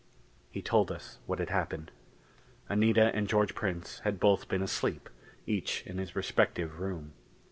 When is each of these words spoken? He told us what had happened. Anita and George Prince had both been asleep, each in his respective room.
He 0.49 0.63
told 0.63 0.91
us 0.91 1.19
what 1.27 1.37
had 1.37 1.51
happened. 1.51 1.91
Anita 2.67 3.11
and 3.15 3.27
George 3.27 3.53
Prince 3.53 3.99
had 3.99 4.19
both 4.19 4.47
been 4.47 4.63
asleep, 4.63 5.09
each 5.45 5.85
in 5.85 5.99
his 5.99 6.15
respective 6.15 6.79
room. 6.79 7.13